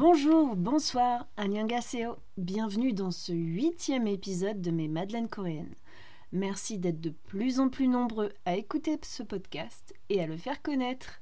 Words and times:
Bonjour, 0.00 0.54
bonsoir, 0.54 1.26
annyeonghaseyo. 1.36 2.14
Bienvenue 2.36 2.92
dans 2.92 3.10
ce 3.10 3.32
huitième 3.32 4.06
épisode 4.06 4.60
de 4.60 4.70
mes 4.70 4.86
Madeleines 4.86 5.28
coréennes. 5.28 5.74
Merci 6.30 6.78
d'être 6.78 7.00
de 7.00 7.10
plus 7.10 7.58
en 7.58 7.68
plus 7.68 7.88
nombreux 7.88 8.30
à 8.44 8.54
écouter 8.54 8.96
ce 9.02 9.24
podcast 9.24 9.92
et 10.08 10.22
à 10.22 10.28
le 10.28 10.36
faire 10.36 10.62
connaître. 10.62 11.20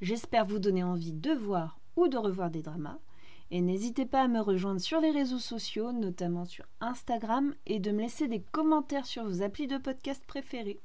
J'espère 0.00 0.44
vous 0.44 0.58
donner 0.58 0.82
envie 0.82 1.12
de 1.12 1.30
voir 1.30 1.78
ou 1.94 2.08
de 2.08 2.16
revoir 2.16 2.50
des 2.50 2.62
dramas. 2.62 2.98
Et 3.52 3.60
n'hésitez 3.60 4.06
pas 4.06 4.22
à 4.22 4.28
me 4.28 4.40
rejoindre 4.40 4.80
sur 4.80 4.98
les 4.98 5.12
réseaux 5.12 5.38
sociaux, 5.38 5.92
notamment 5.92 6.46
sur 6.46 6.64
Instagram, 6.80 7.54
et 7.66 7.78
de 7.78 7.92
me 7.92 8.00
laisser 8.00 8.26
des 8.26 8.42
commentaires 8.42 9.06
sur 9.06 9.24
vos 9.24 9.42
applis 9.42 9.68
de 9.68 9.78
podcast 9.78 10.24
préférés. 10.26 10.80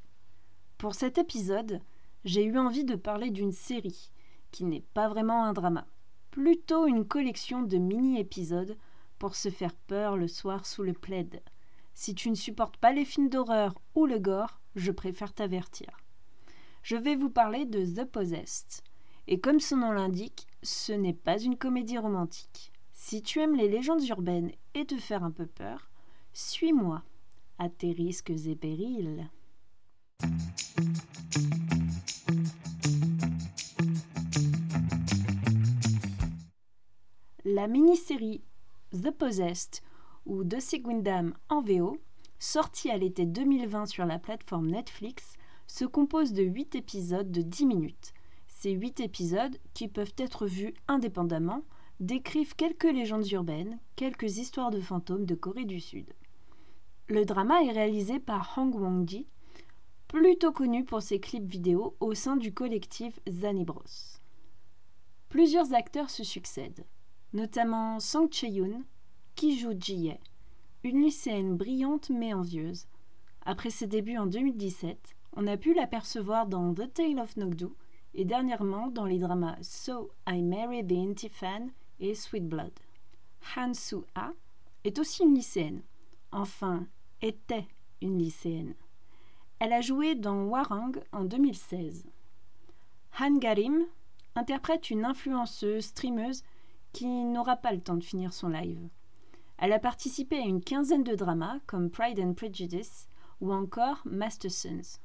Pour 0.77 0.93
cet 0.93 1.17
épisode, 1.17 1.81
j'ai 2.23 2.43
eu 2.43 2.59
envie 2.59 2.85
de 2.85 2.93
parler 2.93 3.31
d'une 3.31 3.51
série 3.51 4.11
qui 4.51 4.63
n'est 4.63 4.85
pas 4.93 5.09
vraiment 5.09 5.43
un 5.43 5.53
drama 5.53 5.87
plutôt 6.31 6.87
une 6.87 7.05
collection 7.05 7.61
de 7.61 7.77
mini-épisodes 7.77 8.77
pour 9.19 9.35
se 9.35 9.49
faire 9.49 9.75
peur 9.75 10.17
le 10.17 10.27
soir 10.27 10.65
sous 10.65 10.83
le 10.83 10.93
plaid. 10.93 11.41
Si 11.93 12.15
tu 12.15 12.29
ne 12.29 12.35
supportes 12.35 12.77
pas 12.77 12.93
les 12.93 13.05
films 13.05 13.29
d'horreur 13.29 13.79
ou 13.93 14.05
le 14.05 14.17
gore, 14.17 14.59
je 14.75 14.91
préfère 14.91 15.33
t'avertir. 15.33 15.89
Je 16.81 16.95
vais 16.95 17.15
vous 17.15 17.29
parler 17.29 17.65
de 17.65 17.85
The 17.85 18.05
Possessed. 18.05 18.81
Et 19.27 19.39
comme 19.39 19.59
son 19.59 19.77
nom 19.77 19.91
l'indique, 19.91 20.47
ce 20.63 20.93
n'est 20.93 21.13
pas 21.13 21.39
une 21.39 21.57
comédie 21.57 21.99
romantique. 21.99 22.71
Si 22.91 23.21
tu 23.21 23.39
aimes 23.39 23.55
les 23.55 23.69
légendes 23.69 24.03
urbaines 24.07 24.51
et 24.73 24.85
te 24.85 24.97
faire 24.97 25.23
un 25.23 25.31
peu 25.31 25.45
peur, 25.45 25.91
suis-moi 26.33 27.03
à 27.59 27.69
tes 27.69 27.91
risques 27.91 28.31
et 28.31 28.55
périls. 28.55 29.29
La 37.43 37.67
mini-série 37.67 38.43
The 38.91 39.09
Possessed 39.09 39.81
ou 40.27 40.43
The 40.43 40.59
Seguindam 40.59 41.33
en 41.49 41.61
VO, 41.61 41.97
sortie 42.37 42.91
à 42.91 42.97
l'été 42.97 43.25
2020 43.25 43.87
sur 43.87 44.05
la 44.05 44.19
plateforme 44.19 44.69
Netflix, 44.69 45.37
se 45.65 45.85
compose 45.85 46.33
de 46.33 46.43
8 46.43 46.75
épisodes 46.75 47.31
de 47.31 47.41
10 47.41 47.65
minutes. 47.65 48.13
Ces 48.47 48.73
8 48.73 48.99
épisodes, 48.99 49.57
qui 49.73 49.87
peuvent 49.87 50.13
être 50.19 50.45
vus 50.45 50.75
indépendamment, 50.87 51.63
décrivent 51.99 52.55
quelques 52.55 52.83
légendes 52.83 53.31
urbaines, 53.31 53.79
quelques 53.95 54.37
histoires 54.37 54.69
de 54.69 54.79
fantômes 54.79 55.25
de 55.25 55.33
Corée 55.33 55.65
du 55.65 55.79
Sud. 55.79 56.13
Le 57.07 57.25
drama 57.25 57.63
est 57.63 57.71
réalisé 57.71 58.19
par 58.19 58.55
Hong 58.55 58.75
Wong-ji, 58.75 59.25
plutôt 60.07 60.51
connu 60.51 60.85
pour 60.85 61.01
ses 61.01 61.19
clips 61.19 61.49
vidéo 61.49 61.95
au 62.01 62.13
sein 62.13 62.35
du 62.35 62.53
collectif 62.53 63.19
Zanibros. 63.27 64.19
Plusieurs 65.29 65.73
acteurs 65.73 66.11
se 66.11 66.23
succèdent 66.23 66.85
notamment 67.33 67.99
Sang 67.99 68.27
Che-yoon, 68.27 68.83
qui 69.35 69.57
joue 69.57 69.73
Ji-ye, 69.73 70.17
une 70.83 71.01
lycéenne 71.01 71.55
brillante 71.55 72.09
mais 72.09 72.33
envieuse. 72.33 72.87
Après 73.45 73.69
ses 73.69 73.87
débuts 73.87 74.17
en 74.17 74.25
2017, 74.27 75.15
on 75.35 75.47
a 75.47 75.57
pu 75.57 75.73
l'apercevoir 75.73 76.47
dans 76.47 76.73
The 76.73 76.93
Tale 76.93 77.19
of 77.19 77.37
Nogdu 77.37 77.67
et 78.13 78.25
dernièrement 78.25 78.87
dans 78.87 79.05
les 79.05 79.19
dramas 79.19 79.57
So 79.61 80.11
I 80.27 80.41
Married 80.41 80.89
the 80.89 80.97
Inti-Fan 80.97 81.71
et 81.99 82.15
Sweet 82.15 82.47
Blood. 82.47 82.73
Han 83.55 83.73
Soo-ah 83.73 84.33
est 84.83 84.99
aussi 84.99 85.23
une 85.23 85.35
lycéenne, 85.35 85.81
enfin 86.31 86.85
était 87.21 87.67
une 88.01 88.17
lycéenne. 88.17 88.73
Elle 89.59 89.73
a 89.73 89.81
joué 89.81 90.15
dans 90.15 90.43
Warang 90.45 90.99
en 91.11 91.23
2016. 91.23 92.05
Han 93.19 93.37
Garim 93.37 93.85
interprète 94.35 94.89
une 94.89 95.05
influenceuse 95.05 95.85
streameuse 95.85 96.43
qui 96.93 97.07
n'aura 97.07 97.55
pas 97.55 97.71
le 97.71 97.81
temps 97.81 97.97
de 97.97 98.03
finir 98.03 98.33
son 98.33 98.49
live. 98.49 98.89
Elle 99.57 99.73
a 99.73 99.79
participé 99.79 100.37
à 100.37 100.45
une 100.45 100.63
quinzaine 100.63 101.03
de 101.03 101.15
dramas 101.15 101.59
comme 101.67 101.91
Pride 101.91 102.19
and 102.19 102.33
Prejudice 102.33 103.07
ou 103.41 103.53
encore 103.53 104.01
Mastersons. 104.05 104.99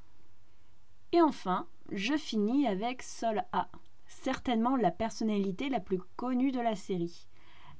Et 1.13 1.21
enfin, 1.21 1.67
je 1.93 2.17
finis 2.17 2.67
avec 2.67 3.03
Sol 3.03 3.45
A, 3.53 3.69
certainement 4.07 4.77
la 4.77 4.91
personnalité 4.91 5.69
la 5.69 5.81
plus 5.81 6.01
connue 6.17 6.53
de 6.53 6.61
la 6.61 6.75
série. 6.75 7.27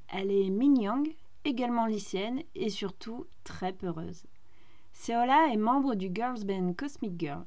Elle 0.09 0.31
est 0.31 0.51
Min 0.51 0.75
Young, 0.81 1.15
également 1.45 1.87
lycéenne 1.87 2.43
et 2.55 2.71
surtout 2.71 3.27
très 3.45 3.73
peureuse. 3.73 4.25
Seola 4.93 5.49
est 5.53 5.57
membre 5.57 5.95
du 5.95 6.11
girls 6.13 6.45
band 6.45 6.73
Cosmic 6.73 7.19
Girl. 7.19 7.45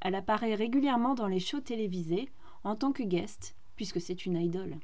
Elle 0.00 0.14
apparaît 0.14 0.54
régulièrement 0.54 1.14
dans 1.14 1.28
les 1.28 1.40
shows 1.40 1.60
télévisés 1.60 2.30
en 2.64 2.74
tant 2.74 2.92
que 2.92 3.02
guest, 3.02 3.54
puisque 3.76 4.00
c'est 4.00 4.26
une 4.26 4.40
idole. 4.40 4.76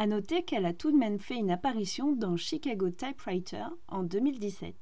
À 0.00 0.06
noter 0.06 0.44
qu'elle 0.44 0.64
a 0.64 0.72
tout 0.72 0.92
de 0.92 0.96
même 0.96 1.18
fait 1.18 1.34
une 1.34 1.50
apparition 1.50 2.12
dans 2.12 2.36
Chicago 2.36 2.88
Typewriter 2.88 3.64
en 3.88 4.04
2017. 4.04 4.76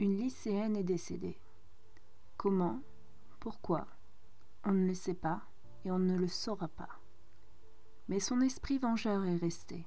Une 0.00 0.18
lycéenne 0.18 0.76
est 0.76 0.84
décédée. 0.84 1.38
Comment? 2.36 2.82
Pourquoi? 3.40 3.86
On 4.64 4.72
ne 4.72 4.88
le 4.88 4.94
sait 4.94 5.14
pas 5.14 5.40
et 5.84 5.90
on 5.90 5.98
ne 5.98 6.16
le 6.16 6.28
saura 6.28 6.68
pas. 6.68 7.00
Mais 8.08 8.20
son 8.20 8.40
esprit 8.40 8.78
vengeur 8.78 9.24
est 9.24 9.36
resté. 9.36 9.86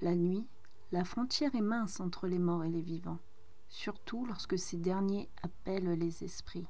La 0.00 0.14
nuit, 0.14 0.46
la 0.92 1.04
frontière 1.04 1.54
est 1.54 1.60
mince 1.60 2.00
entre 2.00 2.26
les 2.26 2.38
morts 2.38 2.64
et 2.64 2.70
les 2.70 2.82
vivants, 2.82 3.20
surtout 3.68 4.26
lorsque 4.26 4.58
ces 4.58 4.76
derniers 4.76 5.28
appellent 5.42 5.98
les 5.98 6.24
esprits. 6.24 6.68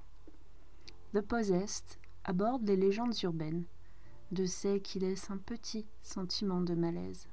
The 1.13 1.21
Possessed 1.21 1.99
aborde 2.25 2.67
les 2.67 2.77
légendes 2.77 3.21
urbaines, 3.23 3.65
de 4.33 4.47
ces 4.47 4.81
qui 4.81 4.99
laissent 4.99 5.31
un 5.31 5.39
petit 5.39 5.87
sentiment 6.03 6.61
de 6.61 6.75
malaise. 6.75 7.29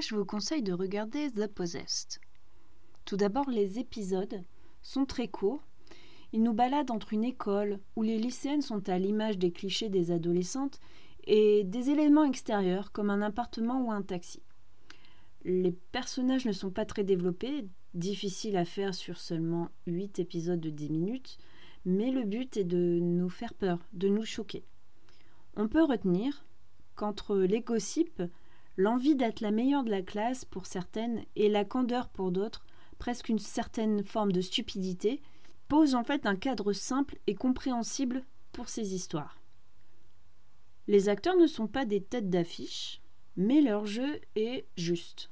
Je 0.00 0.14
vous 0.14 0.24
conseille 0.24 0.62
de 0.62 0.72
regarder 0.72 1.30
The 1.30 1.46
Possessed. 1.46 2.20
Tout 3.04 3.16
d'abord, 3.16 3.48
les 3.48 3.78
épisodes 3.78 4.42
sont 4.82 5.04
très 5.04 5.28
courts. 5.28 5.62
Ils 6.32 6.42
nous 6.42 6.52
baladent 6.52 6.90
entre 6.90 7.12
une 7.12 7.24
école 7.24 7.78
où 7.96 8.02
les 8.02 8.18
lycéennes 8.18 8.62
sont 8.62 8.88
à 8.88 8.98
l'image 8.98 9.38
des 9.38 9.52
clichés 9.52 9.88
des 9.88 10.10
adolescentes 10.10 10.80
et 11.26 11.64
des 11.64 11.90
éléments 11.90 12.24
extérieurs 12.24 12.92
comme 12.92 13.10
un 13.10 13.22
appartement 13.22 13.82
ou 13.82 13.92
un 13.92 14.02
taxi. 14.02 14.42
Les 15.44 15.72
personnages 15.92 16.46
ne 16.46 16.52
sont 16.52 16.70
pas 16.70 16.86
très 16.86 17.04
développés, 17.04 17.66
difficiles 17.92 18.56
à 18.56 18.64
faire 18.64 18.94
sur 18.94 19.20
seulement 19.20 19.68
8 19.86 20.18
épisodes 20.18 20.60
de 20.60 20.70
10 20.70 20.90
minutes, 20.90 21.38
mais 21.84 22.10
le 22.10 22.24
but 22.24 22.56
est 22.56 22.64
de 22.64 22.98
nous 23.00 23.28
faire 23.28 23.54
peur, 23.54 23.78
de 23.92 24.08
nous 24.08 24.24
choquer. 24.24 24.64
On 25.56 25.68
peut 25.68 25.84
retenir 25.84 26.46
qu'entre 26.96 27.36
les 27.36 27.60
gossips, 27.60 28.22
L'envie 28.76 29.14
d'être 29.14 29.40
la 29.40 29.52
meilleure 29.52 29.84
de 29.84 29.90
la 29.90 30.02
classe 30.02 30.44
pour 30.44 30.66
certaines 30.66 31.24
et 31.36 31.48
la 31.48 31.64
candeur 31.64 32.08
pour 32.08 32.32
d'autres, 32.32 32.64
presque 32.98 33.28
une 33.28 33.38
certaine 33.38 34.02
forme 34.02 34.32
de 34.32 34.40
stupidité, 34.40 35.20
posent 35.68 35.94
en 35.94 36.04
fait 36.04 36.26
un 36.26 36.36
cadre 36.36 36.72
simple 36.72 37.18
et 37.26 37.34
compréhensible 37.34 38.24
pour 38.52 38.68
ces 38.68 38.94
histoires. 38.94 39.40
Les 40.86 41.08
acteurs 41.08 41.36
ne 41.36 41.46
sont 41.46 41.66
pas 41.66 41.84
des 41.84 42.02
têtes 42.02 42.30
d'affiche, 42.30 43.00
mais 43.36 43.60
leur 43.60 43.86
jeu 43.86 44.20
est 44.36 44.66
juste. 44.76 45.30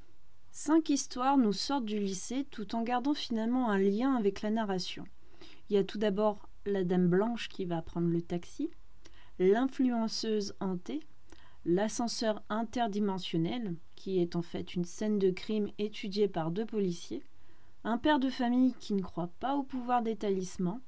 Cinq 0.51 0.91
histoires 0.91 1.37
nous 1.37 1.53
sortent 1.53 1.85
du 1.85 1.99
lycée 1.99 2.47
tout 2.51 2.75
en 2.75 2.83
gardant 2.83 3.15
finalement 3.15 3.71
un 3.71 3.79
lien 3.79 4.15
avec 4.15 4.43
la 4.43 4.51
narration. 4.51 5.05
Il 5.69 5.75
y 5.75 5.79
a 5.79 5.85
tout 5.85 5.99
d'abord 5.99 6.49
la 6.65 6.85
dame 6.85 7.09
blanche 7.09 7.49
qui 7.49 7.65
va 7.65 7.83
prendre 7.83 8.09
le 8.09 8.23
taxi, 8.23 8.71
l'influenceuse 9.39 10.55
hantée, 10.61 11.01
l'ascenseur 11.65 12.43
interdimensionnel, 12.49 13.77
qui 13.95 14.21
est 14.21 14.37
en 14.37 14.43
fait 14.43 14.75
une 14.75 14.85
scène 14.85 15.19
de 15.19 15.31
crime 15.31 15.71
étudiée 15.79 16.29
par 16.29 16.51
deux 16.51 16.67
policiers, 16.67 17.23
un 17.85 17.99
père 17.99 18.19
de 18.19 18.31
famille 18.31 18.75
qui 18.81 18.95
ne 18.95 19.03
croit 19.03 19.31
pas 19.41 19.55
au 19.55 19.63
pouvoir 19.63 20.03
des 20.03 20.17
talismans, 20.17 20.81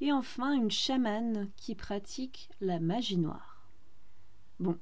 et 0.00 0.12
enfin 0.12 0.52
une 0.52 0.70
chamane 0.70 1.48
qui 1.56 1.74
pratique 1.74 2.50
la 2.60 2.80
magie 2.80 3.18
noire. 3.18 3.68
Bon, 4.58 4.76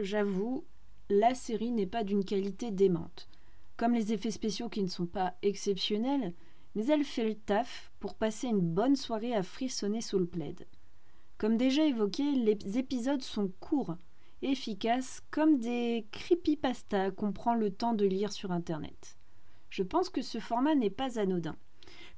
j'avoue, 0.00 0.64
la 1.10 1.34
série 1.34 1.72
n'est 1.72 1.86
pas 1.86 2.04
d'une 2.04 2.24
qualité 2.24 2.70
démente. 2.70 3.28
Comme 3.76 3.94
les 3.94 4.12
effets 4.12 4.30
spéciaux 4.30 4.68
qui 4.68 4.82
ne 4.82 4.88
sont 4.88 5.06
pas 5.06 5.34
exceptionnels, 5.42 6.34
mais 6.74 6.86
elle 6.86 7.04
fait 7.04 7.28
le 7.28 7.34
taf 7.34 7.92
pour 8.00 8.14
passer 8.14 8.48
une 8.48 8.60
bonne 8.60 8.96
soirée 8.96 9.34
à 9.34 9.42
frissonner 9.42 10.00
sous 10.00 10.18
le 10.18 10.26
plaid. 10.26 10.66
Comme 11.36 11.56
déjà 11.56 11.84
évoqué, 11.84 12.32
les 12.32 12.78
épisodes 12.78 13.22
sont 13.22 13.50
courts 13.60 13.96
efficaces 14.42 15.22
comme 15.30 15.58
des 15.58 16.06
creepypasta 16.12 17.10
qu'on 17.10 17.32
prend 17.32 17.54
le 17.54 17.70
temps 17.70 17.94
de 17.94 18.04
lire 18.04 18.32
sur 18.32 18.52
internet. 18.52 19.16
Je 19.70 19.82
pense 19.82 20.10
que 20.10 20.22
ce 20.22 20.38
format 20.38 20.74
n'est 20.74 20.90
pas 20.90 21.18
anodin, 21.18 21.56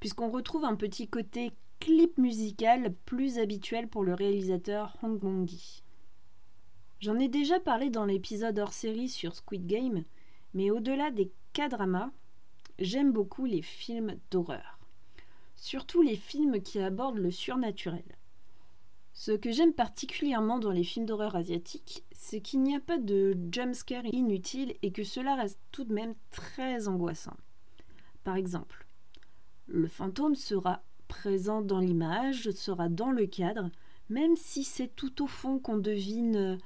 puisqu'on 0.01 0.31
retrouve 0.31 0.65
un 0.65 0.77
petit 0.77 1.09
côté 1.09 1.53
clip 1.81 2.19
musical 2.19 2.95
plus 3.05 3.39
habituel 3.39 3.89
pour 3.89 4.05
le 4.05 4.15
réalisateur 4.15 4.97
Hong 5.03 5.23
Mong-gi. 5.23 5.83
J'en 7.01 7.19
ai 7.19 7.29
déjà 7.29 7.61
parlé 7.61 7.91
dans 7.91 8.07
l'épisode 8.07 8.59
hors 8.59 8.73
série 8.73 9.09
sur 9.09 9.35
Squid 9.35 9.67
Game, 9.67 10.05
mais 10.55 10.71
au-delà 10.71 11.11
des 11.11 11.31
K-dramas, 11.53 12.11
j'aime 12.79 13.13
beaucoup 13.13 13.45
les 13.45 13.63
films 13.63 14.17
d'horreur. 14.31 14.79
Surtout 15.55 16.03
les 16.03 16.17
films 16.17 16.63
qui 16.63 16.81
abordent 16.81 17.19
le 17.19 17.31
surnaturel. 17.31 18.05
Ce 19.17 19.31
que 19.31 19.53
j'aime 19.53 19.73
particulièrement 19.73 20.59
dans 20.59 20.73
les 20.73 20.83
films 20.83 21.07
d'horreur 21.07 21.37
asiatiques, 21.37 22.05
c'est 22.11 22.41
qu'il 22.41 22.63
n'y 22.63 22.75
a 22.75 22.81
pas 22.81 22.99
de 22.99 23.39
jumpscare 23.53 24.05
inutile 24.07 24.75
et 24.83 24.91
que 24.91 25.05
cela 25.05 25.37
reste 25.37 25.61
tout 25.71 25.85
de 25.85 25.95
même 25.95 26.17
très 26.33 26.89
angoissant. 26.89 27.37
Par 28.25 28.35
exemple, 28.35 28.87
le 29.69 29.87
fantôme 29.87 30.35
sera 30.35 30.83
présent 31.07 31.63
dans 31.63 31.79
l'image, 31.79 32.51
sera 32.51 32.89
dans 32.89 33.13
le 33.13 33.27
cadre, 33.27 33.71
même 34.11 34.35
si 34.35 34.65
c'est 34.65 34.95
tout 34.97 35.23
au 35.23 35.29
fond 35.29 35.61
qu'on 35.61 35.79
devine 35.79 36.59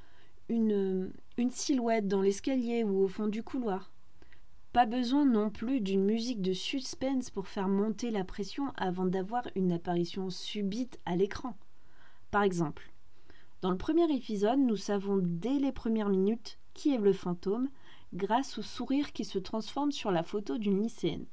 une, 0.48 1.12
une 1.36 1.50
silhouette 1.50 2.08
dans 2.08 2.22
l'escalier 2.22 2.82
ou 2.82 3.04
au 3.04 3.08
fond 3.08 3.26
du 3.26 3.42
couloir. 3.42 3.92
Pas 4.72 4.86
besoin 4.86 5.26
non 5.26 5.50
plus 5.50 5.80
d'une 5.80 6.04
musique 6.04 6.40
de 6.40 6.54
suspense 6.54 7.28
pour 7.28 7.46
faire 7.46 7.68
monter 7.68 8.10
la 8.10 8.24
pression 8.24 8.72
avant 8.76 9.04
d'avoir 9.04 9.46
une 9.54 9.72
apparition 9.72 10.30
subite 10.30 10.98
à 11.04 11.14
l'écran. 11.14 11.54
Par 12.30 12.42
exemple, 12.42 12.90
dans 13.62 13.70
le 13.70 13.78
premier 13.78 14.12
épisode, 14.12 14.58
nous 14.58 14.76
savons 14.76 15.18
dès 15.20 15.58
les 15.58 15.72
premières 15.72 16.10
minutes 16.10 16.58
qui 16.74 16.94
est 16.94 16.98
le 16.98 17.12
fantôme 17.12 17.68
grâce 18.14 18.58
au 18.58 18.62
sourire 18.62 19.12
qui 19.12 19.24
se 19.24 19.38
transforme 19.38 19.92
sur 19.92 20.10
la 20.10 20.22
photo 20.22 20.58
d'une 20.58 20.82
lycéenne. 20.82 21.26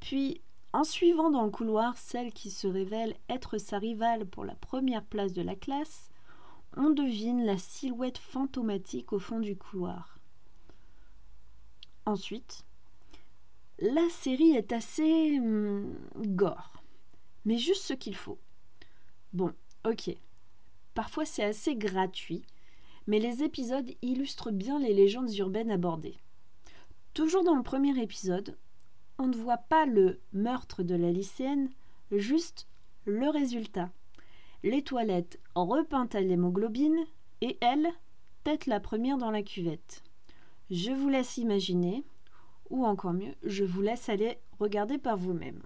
Puis, 0.00 0.40
en 0.72 0.84
suivant 0.84 1.30
dans 1.30 1.44
le 1.44 1.50
couloir 1.50 1.96
celle 1.96 2.32
qui 2.32 2.50
se 2.50 2.66
révèle 2.66 3.16
être 3.28 3.58
sa 3.58 3.78
rivale 3.78 4.26
pour 4.26 4.44
la 4.44 4.56
première 4.56 5.04
place 5.04 5.32
de 5.32 5.42
la 5.42 5.54
classe, 5.54 6.10
on 6.76 6.90
devine 6.90 7.44
la 7.44 7.56
silhouette 7.56 8.18
fantomatique 8.18 9.12
au 9.12 9.18
fond 9.18 9.38
du 9.38 9.56
couloir. 9.56 10.18
Ensuite, 12.06 12.64
la 13.78 14.08
série 14.10 14.50
est 14.50 14.72
assez 14.72 15.38
hum, 15.38 15.94
gore, 16.16 16.82
mais 17.44 17.56
juste 17.56 17.84
ce 17.84 17.94
qu'il 17.94 18.16
faut. 18.16 18.38
Bon, 19.32 19.52
ok. 19.84 20.16
Parfois 20.94 21.24
c'est 21.24 21.44
assez 21.44 21.76
gratuit, 21.76 22.44
mais 23.06 23.18
les 23.18 23.42
épisodes 23.42 23.90
illustrent 24.02 24.52
bien 24.52 24.78
les 24.78 24.94
légendes 24.94 25.34
urbaines 25.34 25.70
abordées. 25.70 26.18
Toujours 27.12 27.44
dans 27.44 27.56
le 27.56 27.62
premier 27.62 28.00
épisode, 28.00 28.56
on 29.18 29.26
ne 29.26 29.36
voit 29.36 29.58
pas 29.58 29.86
le 29.86 30.20
meurtre 30.32 30.82
de 30.82 30.94
la 30.94 31.12
lycéenne, 31.12 31.70
juste 32.10 32.66
le 33.04 33.28
résultat. 33.28 33.90
Les 34.62 34.82
toilettes 34.82 35.38
repeintes 35.54 36.14
à 36.14 36.20
l'hémoglobine 36.20 37.04
et 37.40 37.58
elle, 37.60 37.88
tête 38.42 38.66
la 38.66 38.80
première 38.80 39.18
dans 39.18 39.30
la 39.30 39.42
cuvette. 39.42 40.02
Je 40.70 40.90
vous 40.90 41.08
laisse 41.08 41.36
imaginer, 41.36 42.04
ou 42.70 42.84
encore 42.84 43.12
mieux, 43.12 43.34
je 43.42 43.64
vous 43.64 43.82
laisse 43.82 44.08
aller 44.08 44.38
regarder 44.58 44.98
par 44.98 45.16
vous-même. 45.16 45.62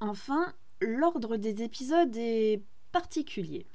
Enfin, 0.00 0.52
l'ordre 0.80 1.36
des 1.36 1.62
épisodes 1.62 2.16
est 2.16 2.62
particulier. 2.92 3.66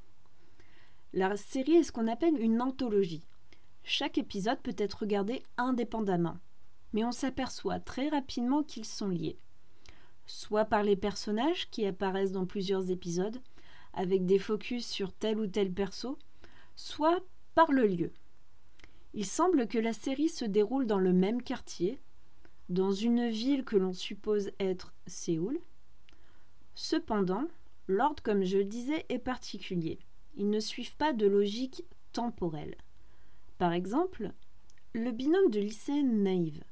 La 1.13 1.36
série 1.36 1.75
est 1.75 1.83
ce 1.83 1.92
qu'on 1.92 2.07
appelle 2.07 2.39
une 2.39 2.62
anthologie. 2.62 3.25
Chaque 3.83 4.18
épisode 4.18 4.59
peut 4.59 4.75
être 4.77 5.00
regardé 5.01 5.44
indépendamment, 5.57 6.38
mais 6.94 7.03
on 7.03 7.12
s'aperçoit 7.12 7.80
très 7.80 8.09
rapidement 8.09 8.63
qu'ils 8.63 8.86
sont 8.86 9.09
liés. 9.09 9.38
Soit 10.25 10.65
par 10.65 10.83
les 10.83 10.95
personnages 10.95 11.69
qui 11.69 11.86
apparaissent 11.86 12.31
dans 12.31 12.45
plusieurs 12.45 12.92
épisodes, 12.92 13.42
avec 13.94 14.25
des 14.25 14.39
focus 14.39 14.88
sur 14.88 15.12
tel 15.12 15.39
ou 15.39 15.48
tel 15.48 15.71
perso, 15.71 16.18
soit 16.75 17.19
par 17.56 17.71
le 17.71 17.86
lieu. 17.86 18.13
Il 19.13 19.25
semble 19.25 19.68
que 19.68 19.77
la 19.77 19.92
série 19.92 20.30
se 20.30 20.45
déroule 20.45 20.88
dans 20.88 21.00
le 21.00 21.12
même 21.12 21.42
quartier, 21.42 22.00
dans 22.69 22.92
une 22.92 23.30
ville 23.30 23.65
que 23.65 23.75
l'on 23.75 23.92
suppose 23.92 24.51
être 24.59 24.94
Séoul. 25.07 25.59
Cependant, 26.75 27.45
l'ordre, 27.88 28.23
comme 28.23 28.44
je 28.44 28.57
le 28.57 28.65
disais, 28.65 29.06
est 29.09 29.19
particulier. 29.19 30.00
Ils 30.35 30.50
ne 30.50 30.59
suivent 30.59 30.95
pas 30.95 31.13
de 31.13 31.27
logique 31.27 31.83
temporelle. 32.13 32.75
Par 33.57 33.73
exemple, 33.73 34.31
le 34.94 35.12
binôme 35.12 35.51
de 35.51 35.59
lycéenne 35.59 36.23
naïve 36.23 36.63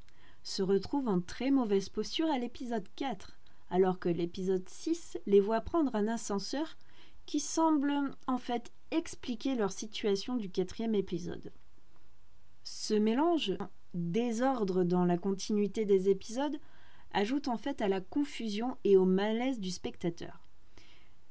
se 0.44 0.62
retrouve 0.62 1.08
en 1.08 1.22
très 1.22 1.52
mauvaise 1.52 1.90
posture 1.90 2.30
à 2.30 2.38
l'épisode 2.38 2.88
4, 2.96 3.38
alors 3.70 4.00
que 4.00 4.10
l'épisode 4.10 4.68
6 4.68 5.18
les 5.26 5.40
voit 5.40 5.62
prendre 5.62 5.96
un 5.96 6.08
ascenseur 6.08 6.78
qui 7.26 7.40
semble 7.40 7.94
en 8.28 8.38
fait 8.38 8.72
expliquer 8.92 9.56
leur 9.56 9.72
situation 9.72 10.36
du 10.36 10.50
quatrième 10.50 10.96
épisode. 10.96 11.52
Ce 12.64 12.94
mélange, 12.94 13.56
désordre 13.94 14.84
dans 14.84 15.06
la 15.06 15.18
continuité 15.18 15.86
des 15.86 16.10
épisodes, 16.10 16.58
ajoute 17.12 17.48
en 17.48 17.58
fait 17.58 17.82
à 17.82 17.88
la 17.88 18.02
confusion 18.02 18.78
et 18.84 18.98
au 18.98 19.06
malaise 19.06 19.60
du 19.60 19.72
spectateur. 19.72 20.42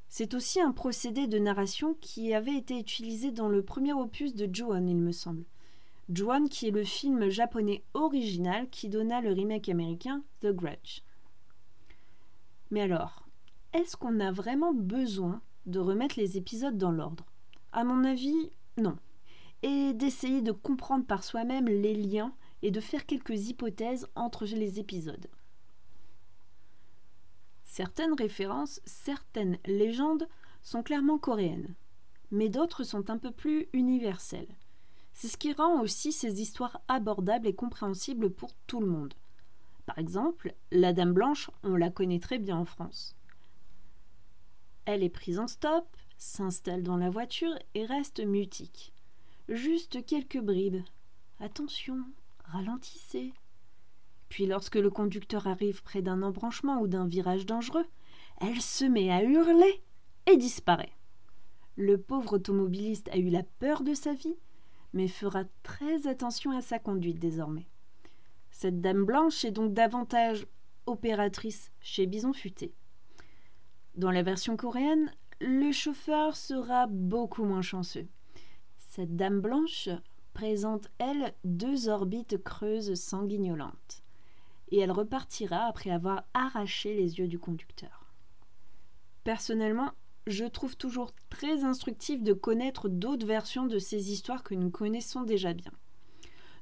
C'est 0.09 0.35
aussi 0.35 0.61
un 0.61 0.73
procédé 0.73 1.27
de 1.27 1.39
narration 1.39 1.95
qui 2.01 2.33
avait 2.33 2.57
été 2.57 2.79
utilisé 2.79 3.31
dans 3.31 3.49
le 3.49 3.63
premier 3.63 3.93
opus 3.93 4.35
de 4.35 4.49
Joan, 4.53 4.89
il 4.89 4.97
me 4.97 5.13
semble. 5.13 5.45
Joan, 6.09 6.49
qui 6.49 6.69
est 6.69 6.73
le 6.73 6.85
film 6.85 7.29
japonais 7.29 7.85
original 7.93 8.69
qui 8.71 8.89
donna 8.89 9.21
le 9.21 9.33
remake 9.33 9.69
américain 9.69 10.23
The 10.41 10.49
Grudge. 10.49 11.03
Mais 12.71 12.81
alors, 12.81 13.29
est-ce 13.75 13.97
qu'on 13.97 14.21
a 14.21 14.33
vraiment 14.33 14.73
besoin 14.73 15.43
de 15.67 15.79
remettre 15.79 16.19
les 16.19 16.39
épisodes 16.39 16.79
dans 16.79 16.93
l'ordre? 16.93 17.27
À 17.73 17.85
mon 17.85 18.05
avis, 18.05 18.51
non 18.79 18.97
et 19.63 19.93
d'essayer 19.93 20.43
de 20.43 20.53
comprendre 20.53 21.05
par 21.05 21.25
soi-même 21.25 21.67
les 21.67 21.95
liens 21.95 22.33
et 22.63 22.71
de 22.71 22.81
faire 22.81 23.07
quelques 23.07 23.49
hypothèses 23.49 24.07
entre 24.15 24.45
les 24.45 24.79
épisodes. 24.79 25.27
Certaines 27.79 28.15
références, 28.15 28.81
certaines 28.87 29.57
légendes 29.65 30.27
sont 30.65 30.83
clairement 30.83 31.17
coréennes, 31.17 31.77
mais 32.33 32.49
d'autres 32.49 32.83
sont 32.83 33.09
un 33.09 33.19
peu 33.19 33.31
plus 33.31 33.69
universelles. 33.73 34.53
C'est 35.13 35.29
ce 35.29 35.37
qui 35.37 35.53
rend 35.53 35.81
aussi 35.81 36.11
ces 36.11 36.43
histoires 36.43 36.81
abordables 36.89 37.47
et 37.47 37.55
compréhensibles 37.55 38.31
pour 38.31 38.53
tout 38.67 38.81
le 38.81 38.89
monde. 38.89 39.15
Par 39.87 39.97
exemple, 39.97 40.57
la 40.73 40.93
Dame 40.93 41.13
Blanche, 41.13 41.53
on 41.63 41.77
la 41.77 41.89
connaît 41.89 42.19
très 42.19 42.41
bien 42.41 42.57
en 42.57 42.65
France. 42.65 43.15
Elle 44.85 45.05
est 45.05 45.09
prise 45.09 45.39
en 45.39 45.47
stop, 45.47 45.87
s'installe 46.17 46.83
dans 46.83 46.97
la 46.97 47.11
voiture 47.11 47.57
et 47.77 47.87
reste 47.87 48.19
mutique. 48.19 48.93
Juste 49.49 50.05
quelques 50.05 50.41
bribes. 50.41 50.83
Attention, 51.39 52.01
ralentissez. 52.43 53.35
Puis 54.29 54.47
lorsque 54.47 54.77
le 54.77 54.91
conducteur 54.91 55.47
arrive 55.47 55.83
près 55.83 56.03
d'un 56.03 56.23
embranchement 56.23 56.81
ou 56.81 56.87
d'un 56.87 57.07
virage 57.07 57.47
dangereux, 57.47 57.87
elle 58.41 58.61
se 58.61 58.85
met 58.85 59.11
à 59.11 59.23
hurler 59.23 59.83
et 60.27 60.37
disparaît. 60.37 60.93
Le 61.77 61.97
pauvre 61.97 62.35
automobiliste 62.35 63.09
a 63.11 63.19
eu 63.19 63.29
la 63.29 63.43
peur 63.43 63.83
de 63.83 63.95
sa 63.95 64.13
vie, 64.13 64.37
mais 64.93 65.09
fera 65.09 65.45
très 65.63 66.07
attention 66.07 66.51
à 66.51 66.61
sa 66.61 66.79
conduite 66.79 67.19
désormais. 67.19 67.69
Cette 68.51 68.81
dame 68.81 69.05
blanche 69.05 69.45
est 69.45 69.53
donc 69.53 69.73
davantage 69.75 70.47
opératrice 70.87 71.71
chez 71.81 72.07
Bison 72.07 72.33
Futé. 72.33 72.75
Dans 73.95 74.11
la 74.11 74.23
version 74.23 74.57
coréenne, 74.57 75.13
le 75.41 75.71
chauffeur 75.71 76.37
sera 76.37 76.87
beaucoup 76.89 77.45
moins 77.45 77.63
chanceux. 77.63 78.09
Cette 78.77 79.15
dame 79.15 79.41
blanche 79.41 79.89
présente, 80.33 80.89
elle, 80.99 81.35
deux 81.45 81.89
orbites 81.89 82.43
creuses 82.43 82.95
sanguignolantes, 82.95 84.03
et 84.71 84.79
elle 84.79 84.93
repartira 84.93 85.67
après 85.67 85.91
avoir 85.91 86.25
arraché 86.35 86.95
les 86.95 87.19
yeux 87.19 87.29
du 87.29 87.39
conducteur. 87.39 88.07
Personnellement, 89.25 89.93
je 90.27 90.45
trouve 90.45 90.77
toujours 90.77 91.13
très 91.31 91.65
instructif 91.65 92.23
de 92.23 92.33
connaître 92.33 92.89
d'autres 92.89 93.27
versions 93.27 93.67
de 93.67 93.79
ces 93.79 94.13
histoires 94.13 94.43
que 94.43 94.55
nous 94.55 94.71
connaissons 94.71 95.23
déjà 95.23 95.55
bien, 95.55 95.73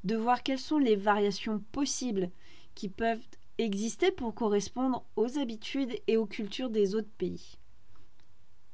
de 0.04 0.16
voir 0.16 0.42
quelles 0.42 0.58
sont 0.58 0.78
les 0.78 0.96
variations 0.96 1.60
possibles 1.72 2.30
qui 2.74 2.88
peuvent 2.88 3.26
exister 3.58 4.12
pour 4.12 4.34
correspondre 4.34 5.04
aux 5.16 5.38
habitudes 5.38 5.94
et 6.06 6.16
aux 6.16 6.26
cultures 6.26 6.70
des 6.70 6.94
autres 6.94 7.10
pays. 7.18 7.58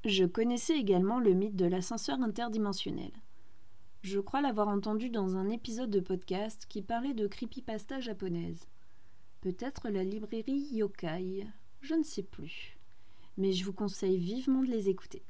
Je 0.05 0.25
connaissais 0.25 0.77
également 0.77 1.21
le 1.21 1.33
mythe 1.33 1.57
de 1.57 1.67
l'ascenseur 1.67 2.21
interdimensionnel. 2.21 3.13
Je 4.03 4.19
crois 4.19 4.41
l'avoir 4.41 4.67
entendu 4.67 5.11
dans 5.11 5.37
un 5.37 5.49
épisode 5.49 5.91
de 5.91 6.01
podcast 6.01 6.67
qui 6.69 6.83
parlait 6.83 7.15
de 7.15 7.29
creepypasta 7.29 8.01
japonaise. 8.01 8.67
Peut-être 9.43 9.89
la 9.89 10.05
librairie 10.05 10.69
Yokai, 10.71 11.49
je 11.81 11.95
ne 11.95 12.05
sais 12.05 12.23
plus. 12.23 12.79
Mais 13.37 13.53
je 13.53 13.65
vous 13.65 13.73
conseille 13.73 14.17
vivement 14.17 14.63
de 14.63 14.71
les 14.71 14.89
écouter. 14.89 15.25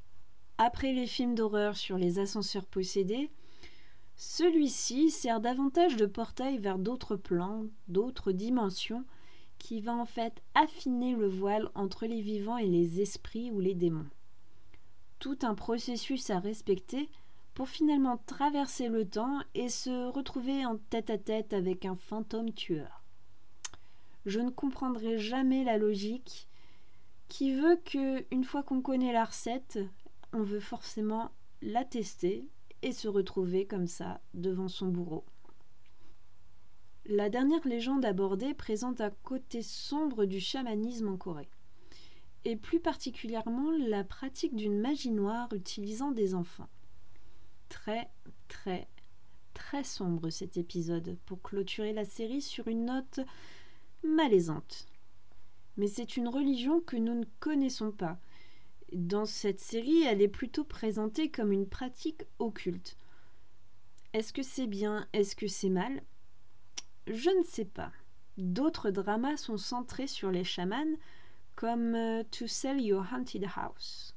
Après 0.59 0.93
les 0.93 1.07
films 1.07 1.35
d'horreur 1.35 1.79
sur 1.79 1.97
les 1.97 2.19
ascenseurs 2.19 2.67
possédés, 2.67 3.31
celui-ci 4.17 5.11
sert 5.11 5.41
davantage 5.41 5.97
de 5.97 6.05
portail 6.05 6.59
vers 6.59 6.79
d'autres 6.79 7.17
plans, 7.17 7.65
d'autres 7.89 8.33
dimensions, 8.33 9.07
qui 9.59 9.81
va 9.81 9.95
en 9.95 10.05
fait 10.05 10.43
affiner 10.55 11.17
le 11.17 11.29
voile 11.29 11.71
entre 11.75 12.05
les 12.05 12.21
vivants 12.21 12.59
et 12.59 12.67
les 12.67 13.01
esprits 13.01 13.51
ou 13.51 13.61
les 13.61 13.75
démons. 13.75 14.11
Tout 15.21 15.39
un 15.41 15.55
processus 15.55 16.29
à 16.29 16.39
respecter 16.39 17.09
pour 17.55 17.71
finalement 17.71 18.19
traverser 18.27 18.89
le 18.89 19.09
temps 19.09 19.39
et 19.55 19.71
se 19.71 20.11
retrouver 20.11 20.67
en 20.67 20.77
tête 20.77 21.09
à 21.09 21.17
tête 21.17 21.55
avec 21.55 21.87
un 21.87 21.97
fantôme 21.97 22.53
tueur. 22.53 23.02
Je 24.25 24.41
ne 24.41 24.51
comprendrai 24.51 25.19
jamais 25.19 25.65
la 25.65 25.79
logique 25.79 26.49
qui 27.29 27.55
veut 27.55 27.81
que, 27.85 28.25
une 28.33 28.45
fois 28.45 28.63
qu'on 28.63 28.83
connaît 28.83 29.13
la 29.13 29.25
recette, 29.25 29.79
on 30.33 30.43
veut 30.43 30.61
forcément 30.61 31.33
la 31.61 31.85
tester 31.85 32.49
et 32.83 32.93
se 32.93 33.09
retrouver 33.09 33.67
comme 33.67 33.87
ça 33.87 34.21
devant 34.35 34.69
son 34.69 34.89
bourreau. 34.89 35.25
La 37.07 37.31
dernière 37.31 37.67
légende 37.67 38.05
abordée 38.05 38.55
présente 38.55 39.01
un 39.01 39.11
côté 39.11 39.63
sombre 39.63 40.25
du 40.25 40.41
chamanisme 40.41 41.09
en 41.09 41.17
Corée, 41.17 41.49
et 42.45 42.57
plus 42.57 42.81
particulièrement 42.81 43.71
la 43.73 44.05
pratique 44.05 44.55
d'une 44.55 44.79
magie 44.79 45.11
noire 45.11 45.53
utilisant 45.53 46.13
des 46.13 46.35
enfants. 46.35 46.69
Très, 47.69 48.11
très, 48.47 48.89
très 49.55 49.85
sombre 49.85 50.31
cet 50.31 50.57
épisode 50.57 51.17
pour 51.27 51.43
clôturer 51.43 51.93
la 51.93 52.05
série 52.05 52.43
sur 52.43 52.69
une 52.69 52.85
note 52.85 53.21
malaisante. 54.05 54.87
Mais 55.77 55.87
c'est 55.87 56.17
une 56.17 56.29
religion 56.29 56.81
que 56.81 56.97
nous 56.97 57.15
ne 57.15 57.25
connaissons 57.41 57.91
pas, 57.91 58.19
dans 58.93 59.25
cette 59.25 59.61
série, 59.61 60.03
elle 60.03 60.21
est 60.21 60.29
plutôt 60.29 60.65
présentée 60.65 61.31
comme 61.31 61.51
une 61.51 61.67
pratique 61.67 62.25
occulte. 62.39 62.97
Est-ce 64.13 64.35
que 64.35 64.43
c'est 64.43 64.67
bien 64.67 65.07
Est-ce 65.15 65.35
que 65.35 65.49
c'est 65.49 65.71
mal? 65.71 66.03
Je 67.07 67.31
ne 67.31 67.43
sais 67.43 67.65
pas. 67.65 67.91
D'autres 68.37 68.91
dramas 68.91 69.39
sont 69.39 69.57
centrés 69.57 70.07
sur 70.07 70.31
les 70.31 70.45
chamans, 70.45 70.99
comme 71.57 71.95
euh, 71.95 72.23
To 72.33 72.47
Sell 72.47 72.81
Your 72.81 73.07
Haunted 73.11 73.47
House. 73.57 74.15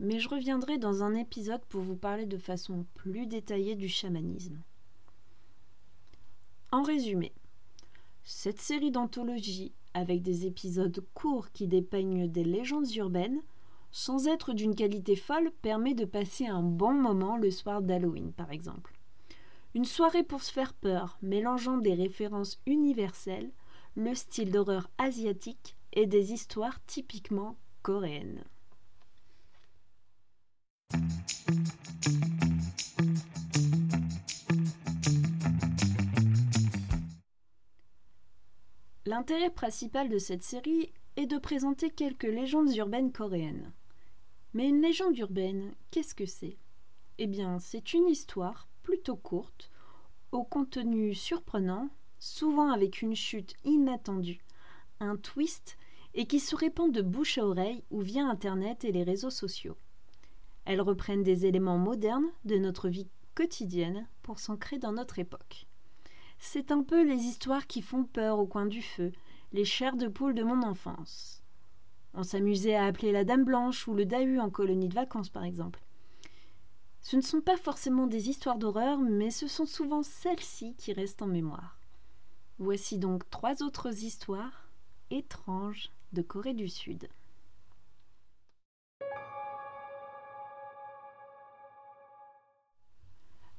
Mais 0.00 0.18
je 0.18 0.28
reviendrai 0.28 0.76
dans 0.76 1.02
un 1.02 1.14
épisode 1.14 1.64
pour 1.66 1.80
vous 1.80 1.96
parler 1.96 2.26
de 2.26 2.38
façon 2.38 2.84
plus 2.94 3.26
détaillée 3.26 3.74
du 3.74 3.88
chamanisme. 3.88 4.60
En 6.72 6.82
résumé, 6.82 7.32
cette 8.24 8.60
série 8.60 8.90
d'anthologie, 8.90 9.74
avec 9.92 10.22
des 10.22 10.46
épisodes 10.46 11.04
courts 11.12 11.52
qui 11.52 11.68
dépeignent 11.68 12.26
des 12.26 12.42
légendes 12.42 12.90
urbaines, 12.96 13.42
sans 13.92 14.26
être 14.26 14.54
d'une 14.54 14.74
qualité 14.74 15.14
folle, 15.14 15.52
permet 15.62 15.94
de 15.94 16.06
passer 16.06 16.46
un 16.46 16.62
bon 16.62 16.94
moment 16.94 17.36
le 17.36 17.50
soir 17.50 17.82
d'Halloween, 17.82 18.32
par 18.32 18.50
exemple. 18.50 18.98
Une 19.74 19.84
soirée 19.84 20.24
pour 20.24 20.42
se 20.42 20.52
faire 20.52 20.72
peur, 20.72 21.18
mélangeant 21.22 21.76
des 21.76 21.94
références 21.94 22.60
universelles, 22.66 23.52
le 23.94 24.14
style 24.14 24.50
d'horreur 24.50 24.88
asiatique 24.98 25.76
et 25.92 26.06
des 26.06 26.32
histoires 26.32 26.84
typiquement 26.86 27.56
coréennes. 27.82 28.44
L'intérêt 39.06 39.50
principal 39.50 40.08
de 40.08 40.16
cette 40.16 40.42
série 40.42 40.90
est 41.16 41.26
de 41.26 41.36
présenter 41.36 41.90
quelques 41.90 42.22
légendes 42.22 42.74
urbaines 42.74 43.12
coréennes. 43.12 43.70
Mais 44.54 44.68
une 44.68 44.80
légende 44.80 45.18
urbaine, 45.18 45.74
qu'est-ce 45.90 46.14
que 46.14 46.24
c'est? 46.24 46.56
Eh 47.18 47.26
bien, 47.26 47.58
c'est 47.58 47.92
une 47.92 48.08
histoire 48.08 48.66
plutôt 48.82 49.16
courte, 49.16 49.70
au 50.32 50.42
contenu 50.42 51.14
surprenant, 51.14 51.90
souvent 52.18 52.72
avec 52.72 53.02
une 53.02 53.14
chute 53.14 53.54
inattendue, 53.64 54.40
un 55.00 55.16
twist, 55.16 55.76
et 56.14 56.26
qui 56.26 56.40
se 56.40 56.56
répand 56.56 56.90
de 56.90 57.02
bouche 57.02 57.36
à 57.36 57.46
oreille 57.46 57.84
ou 57.90 58.00
via 58.00 58.24
Internet 58.24 58.84
et 58.84 58.92
les 58.92 59.02
réseaux 59.02 59.30
sociaux. 59.30 59.76
Elles 60.64 60.80
reprennent 60.80 61.24
des 61.24 61.44
éléments 61.44 61.78
modernes 61.78 62.30
de 62.46 62.56
notre 62.56 62.88
vie 62.88 63.08
quotidienne 63.34 64.06
pour 64.22 64.38
s'ancrer 64.38 64.78
dans 64.78 64.92
notre 64.92 65.18
époque. 65.18 65.66
C'est 66.46 66.70
un 66.70 66.82
peu 66.82 67.02
les 67.02 67.22
histoires 67.22 67.66
qui 67.66 67.80
font 67.80 68.04
peur 68.04 68.38
au 68.38 68.46
coin 68.46 68.66
du 68.66 68.82
feu, 68.82 69.12
les 69.52 69.64
chairs 69.64 69.96
de 69.96 70.08
poule 70.08 70.34
de 70.34 70.44
mon 70.44 70.62
enfance. 70.62 71.42
On 72.12 72.22
s'amusait 72.22 72.76
à 72.76 72.84
appeler 72.84 73.12
la 73.12 73.24
Dame 73.24 73.44
Blanche 73.44 73.88
ou 73.88 73.94
le 73.94 74.04
Dahu 74.04 74.38
en 74.38 74.50
colonie 74.50 74.88
de 74.88 74.94
vacances, 74.94 75.30
par 75.30 75.42
exemple. 75.42 75.82
Ce 77.00 77.16
ne 77.16 77.22
sont 77.22 77.40
pas 77.40 77.56
forcément 77.56 78.06
des 78.06 78.28
histoires 78.28 78.58
d'horreur, 78.58 78.98
mais 78.98 79.30
ce 79.30 79.48
sont 79.48 79.64
souvent 79.64 80.02
celles-ci 80.02 80.74
qui 80.76 80.92
restent 80.92 81.22
en 81.22 81.26
mémoire. 81.26 81.78
Voici 82.58 82.98
donc 82.98 83.28
trois 83.30 83.62
autres 83.62 84.04
histoires 84.04 84.68
étranges 85.10 85.90
de 86.12 86.20
Corée 86.20 86.54
du 86.54 86.68
Sud. 86.68 87.08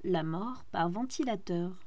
La 0.04 0.22
mort 0.24 0.64
par 0.72 0.88
ventilateur. 0.88 1.85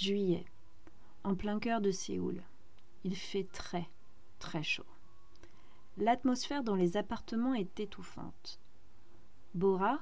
Juillet, 0.00 0.44
en 1.24 1.34
plein 1.34 1.58
cœur 1.58 1.80
de 1.80 1.90
Séoul. 1.90 2.40
Il 3.02 3.16
fait 3.16 3.48
très, 3.52 3.90
très 4.38 4.62
chaud. 4.62 4.86
L'atmosphère 5.96 6.62
dans 6.62 6.76
les 6.76 6.96
appartements 6.96 7.54
est 7.54 7.80
étouffante. 7.80 8.60
Bora 9.54 9.98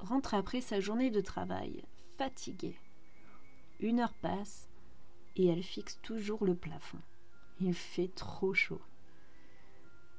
rentre 0.00 0.34
après 0.34 0.60
sa 0.60 0.80
journée 0.80 1.10
de 1.10 1.22
travail, 1.22 1.82
fatiguée. 2.18 2.76
Une 3.80 4.00
heure 4.00 4.12
passe 4.12 4.68
et 5.36 5.46
elle 5.46 5.62
fixe 5.62 5.98
toujours 6.02 6.44
le 6.44 6.54
plafond. 6.54 7.00
Il 7.58 7.72
fait 7.72 8.14
trop 8.14 8.52
chaud. 8.52 8.82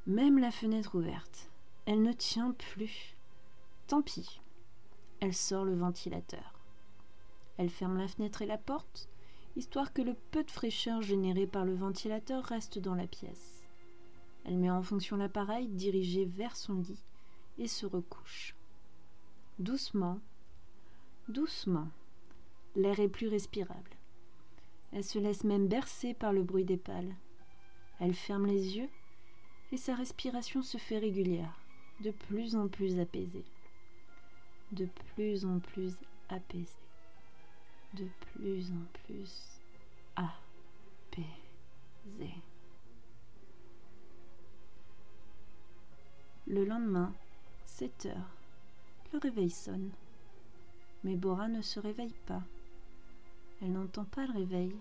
Même 0.08 0.40
la 0.40 0.50
fenêtre 0.50 0.96
ouverte, 0.96 1.52
elle 1.86 2.02
ne 2.02 2.14
tient 2.14 2.54
plus. 2.54 3.16
Tant 3.86 4.02
pis. 4.02 4.42
Elle 5.20 5.36
sort 5.36 5.66
le 5.66 5.76
ventilateur. 5.76 6.56
Elle 7.58 7.70
ferme 7.70 8.00
la 8.00 8.08
fenêtre 8.08 8.42
et 8.42 8.48
la 8.48 8.58
porte 8.58 9.08
histoire 9.56 9.94
que 9.94 10.02
le 10.02 10.14
peu 10.32 10.44
de 10.44 10.52
fraîcheur 10.52 11.02
généré 11.02 11.48
par 11.48 11.66
le 11.66 11.74
ventilateur 11.74 12.44
reste 12.44 12.80
dans 12.80 12.96
la 12.96 13.08
pièce. 13.08 13.64
Elle 14.46 14.58
met 14.58 14.70
en 14.70 14.82
fonction 14.82 15.18
l'appareil 15.18 15.68
dirigé 15.68 16.26
vers 16.26 16.56
son 16.56 16.76
lit 16.76 17.04
et 17.58 17.68
se 17.68 17.86
recouche. 17.86 18.56
Doucement, 19.60 20.20
doucement, 21.28 21.90
l'air 22.76 23.00
est 23.00 23.10
plus 23.10 23.28
respirable. 23.28 23.92
Elle 24.94 25.04
se 25.04 25.20
laisse 25.20 25.44
même 25.44 25.68
bercer 25.68 26.14
par 26.14 26.34
le 26.34 26.44
bruit 26.44 26.66
des 26.66 26.78
pales. 26.78 27.16
Elle 28.00 28.16
ferme 28.16 28.48
les 28.48 28.78
yeux 28.78 28.90
et 29.72 29.78
sa 29.78 29.94
respiration 29.94 30.62
se 30.62 30.78
fait 30.78 30.98
régulière, 30.98 31.60
de 32.02 32.12
plus 32.12 32.56
en 32.56 32.68
plus 32.68 33.00
apaisée. 33.00 33.46
De 34.72 34.88
plus 35.14 35.46
en 35.46 35.60
plus 35.60 35.94
apaisée 36.30 36.89
de 37.94 38.08
plus 38.34 38.72
en 38.72 38.86
plus 39.04 39.60
apaisé. 40.16 41.28
Le 46.48 46.66
lendemain, 46.66 47.14
7 47.66 48.08
heures, 48.08 48.36
le 49.14 49.20
réveil 49.20 49.50
sonne. 49.50 49.92
Mais 51.04 51.16
Bora 51.16 51.48
ne 51.48 51.62
se 51.62 51.80
réveille 51.80 52.16
pas. 52.26 52.44
Elle 53.62 53.74
n'entend 53.74 54.06
pas 54.06 54.26
le 54.26 54.34
réveil. 54.34 54.76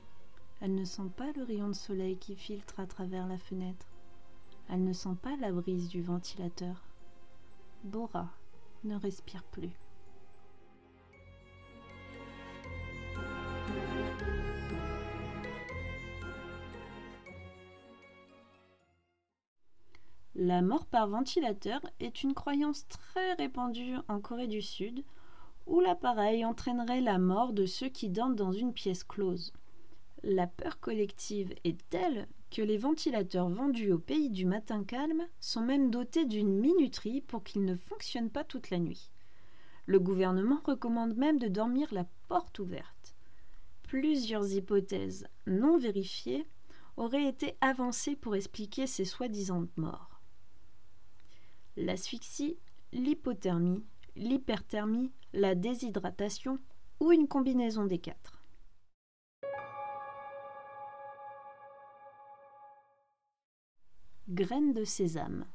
Elle 0.60 0.74
ne 0.74 0.84
sent 0.84 1.10
pas 1.16 1.30
le 1.32 1.44
rayon 1.44 1.68
de 1.68 1.74
soleil 1.74 2.16
qui 2.16 2.34
filtre 2.34 2.80
à 2.80 2.86
travers 2.86 3.26
la 3.26 3.38
fenêtre. 3.38 3.86
Elle 4.68 4.84
ne 4.84 4.92
sent 4.92 5.16
pas 5.22 5.36
la 5.36 5.52
brise 5.52 5.88
du 5.88 6.02
ventilateur. 6.02 6.84
Bora 7.84 8.28
ne 8.84 8.96
respire 8.96 9.44
plus. 9.44 9.70
La 20.40 20.62
mort 20.62 20.86
par 20.86 21.08
ventilateur 21.08 21.80
est 21.98 22.22
une 22.22 22.32
croyance 22.32 22.86
très 22.86 23.32
répandue 23.32 23.96
en 24.06 24.20
Corée 24.20 24.46
du 24.46 24.62
Sud, 24.62 25.02
où 25.66 25.80
l'appareil 25.80 26.44
entraînerait 26.44 27.00
la 27.00 27.18
mort 27.18 27.52
de 27.52 27.66
ceux 27.66 27.88
qui 27.88 28.08
dorment 28.08 28.36
dans 28.36 28.52
une 28.52 28.72
pièce 28.72 29.02
close. 29.02 29.52
La 30.22 30.46
peur 30.46 30.78
collective 30.78 31.52
est 31.64 31.80
telle 31.90 32.28
que 32.52 32.62
les 32.62 32.78
ventilateurs 32.78 33.48
vendus 33.48 33.90
au 33.90 33.98
pays 33.98 34.30
du 34.30 34.46
matin 34.46 34.84
calme 34.84 35.26
sont 35.40 35.62
même 35.62 35.90
dotés 35.90 36.24
d'une 36.24 36.56
minuterie 36.56 37.20
pour 37.20 37.42
qu'ils 37.42 37.64
ne 37.64 37.74
fonctionnent 37.74 38.30
pas 38.30 38.44
toute 38.44 38.70
la 38.70 38.78
nuit. 38.78 39.10
Le 39.86 39.98
gouvernement 39.98 40.60
recommande 40.62 41.16
même 41.16 41.40
de 41.40 41.48
dormir 41.48 41.88
la 41.90 42.06
porte 42.28 42.60
ouverte. 42.60 43.16
Plusieurs 43.82 44.52
hypothèses 44.52 45.26
non 45.48 45.78
vérifiées 45.78 46.46
auraient 46.96 47.26
été 47.26 47.56
avancées 47.60 48.14
pour 48.14 48.36
expliquer 48.36 48.86
ces 48.86 49.04
soi-disant 49.04 49.66
morts. 49.74 50.17
L'asphyxie, 51.80 52.58
l'hypothermie, 52.92 53.84
l'hyperthermie, 54.16 55.12
la 55.32 55.54
déshydratation 55.54 56.58
ou 56.98 57.12
une 57.12 57.28
combinaison 57.28 57.84
des 57.84 57.98
quatre. 57.98 58.42
Graines 64.28 64.72
de 64.72 64.82
sésame. 64.82 65.46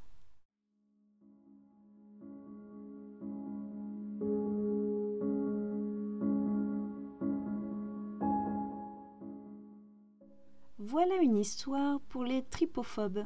Voilà 10.77 11.15
une 11.21 11.35
histoire 11.35 11.99
pour 12.07 12.23
les 12.23 12.45
tripophobes, 12.45 13.25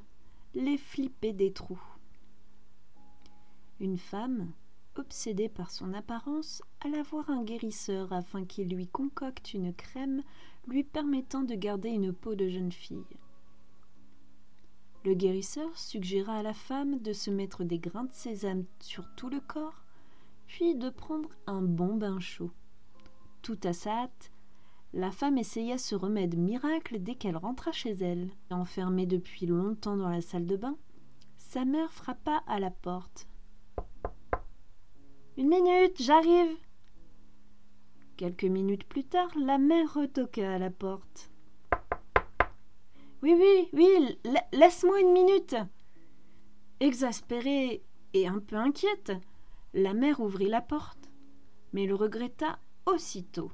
les 0.55 0.79
flippés 0.79 1.33
des 1.33 1.53
trous. 1.53 1.96
Une 3.79 3.97
femme, 3.97 4.51
obsédée 4.95 5.49
par 5.49 5.69
son 5.69 5.93
apparence, 5.93 6.63
alla 6.83 7.03
voir 7.03 7.29
un 7.29 7.43
guérisseur 7.43 8.11
afin 8.11 8.43
qu'il 8.43 8.69
lui 8.69 8.87
concocte 8.87 9.53
une 9.53 9.73
crème 9.73 10.23
lui 10.67 10.83
permettant 10.83 11.43
de 11.43 11.53
garder 11.53 11.89
une 11.89 12.11
peau 12.11 12.35
de 12.35 12.49
jeune 12.49 12.71
fille. 12.71 13.05
Le 15.05 15.13
guérisseur 15.13 15.77
suggéra 15.77 16.37
à 16.37 16.43
la 16.43 16.53
femme 16.53 16.99
de 16.99 17.13
se 17.13 17.29
mettre 17.29 17.63
des 17.63 17.79
grains 17.79 18.05
de 18.05 18.13
sésame 18.13 18.65
sur 18.79 19.05
tout 19.15 19.29
le 19.29 19.39
corps, 19.39 19.83
puis 20.47 20.75
de 20.75 20.89
prendre 20.89 21.29
un 21.45 21.61
bon 21.61 21.95
bain 21.95 22.19
chaud. 22.19 22.51
Tout 23.41 23.59
à 23.63 23.73
sa 23.73 24.03
hâte, 24.03 24.31
la 24.93 25.11
femme 25.11 25.37
essaya 25.37 25.77
ce 25.77 25.95
remède 25.95 26.35
miracle 26.35 26.99
dès 26.99 27.15
qu'elle 27.15 27.37
rentra 27.37 27.71
chez 27.71 27.91
elle. 27.91 28.31
Enfermée 28.49 29.05
depuis 29.05 29.45
longtemps 29.45 29.97
dans 29.97 30.09
la 30.09 30.21
salle 30.21 30.47
de 30.47 30.57
bain, 30.57 30.77
sa 31.37 31.63
mère 31.63 31.93
frappa 31.93 32.43
à 32.47 32.59
la 32.59 32.71
porte. 32.71 33.27
Une 35.37 35.49
minute, 35.49 36.01
j'arrive. 36.01 36.57
Quelques 38.17 38.45
minutes 38.45 38.85
plus 38.85 39.03
tard, 39.03 39.29
la 39.37 39.59
mère 39.59 39.93
retoqua 39.93 40.55
à 40.55 40.57
la 40.57 40.71
porte. 40.71 41.29
Oui, 43.21 43.35
oui, 43.37 43.69
oui, 43.73 44.17
laisse-moi 44.51 44.99
une 44.99 45.11
minute. 45.11 45.55
Exaspérée 46.79 47.83
et 48.15 48.27
un 48.27 48.39
peu 48.39 48.55
inquiète, 48.55 49.11
la 49.75 49.93
mère 49.93 50.21
ouvrit 50.21 50.49
la 50.49 50.61
porte, 50.61 51.11
mais 51.71 51.85
le 51.85 51.93
regretta 51.93 52.57
aussitôt. 52.87 53.51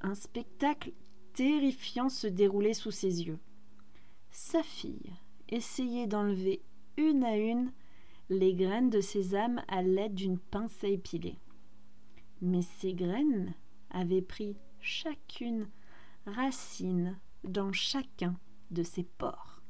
Un 0.00 0.14
spectacle 0.14 0.92
terrifiant 1.34 2.08
se 2.08 2.26
déroulait 2.26 2.72
sous 2.72 2.92
ses 2.92 3.26
yeux. 3.26 3.38
Sa 4.30 4.62
fille 4.62 5.12
essayait 5.50 6.06
d'enlever 6.06 6.62
une 6.96 7.24
à 7.24 7.36
une 7.36 7.72
les 8.30 8.54
graines 8.54 8.90
de 8.90 9.00
sésame 9.00 9.62
à 9.68 9.82
l'aide 9.82 10.14
d'une 10.14 10.38
pince 10.38 10.82
à 10.84 10.88
épiler. 10.88 11.38
Mais 12.40 12.62
ces 12.62 12.94
graines 12.94 13.54
avaient 13.90 14.22
pris 14.22 14.56
chacune 14.80 15.68
racine 16.26 17.18
dans 17.44 17.72
chacun 17.72 18.36
de 18.70 18.82
ses 18.82 19.04
pores. 19.04 19.62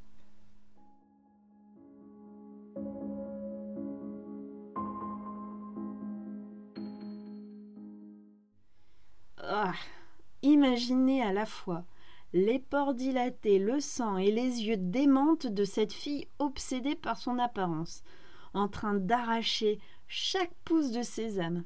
Ah, 9.38 9.75
Imaginez 10.42 11.23
à 11.23 11.33
la 11.33 11.47
fois 11.47 11.85
les 12.33 12.59
pores 12.59 12.94
dilatés, 12.94 13.59
le 13.59 13.81
sang 13.81 14.18
et 14.18 14.31
les 14.31 14.62
yeux 14.62 14.77
démentes 14.77 15.47
de 15.47 15.64
cette 15.64 15.92
fille 15.92 16.29
obsédée 16.38 16.94
par 16.94 17.16
son 17.18 17.38
apparence, 17.38 18.03
en 18.55 18.69
train 18.69 18.95
d'arracher 18.95 19.79
chaque 20.07 20.55
pouce 20.65 20.91
de 20.91 21.03
sésame. 21.03 21.65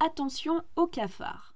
Attention 0.00 0.62
aux 0.76 0.88
cafards. 0.88 1.52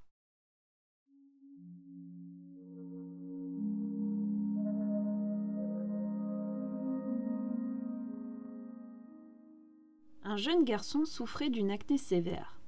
un 10.36 10.38
jeune 10.38 10.64
garçon 10.64 11.06
souffrait 11.06 11.48
d'une 11.48 11.70
acné 11.70 11.96
sévère. 11.96 12.60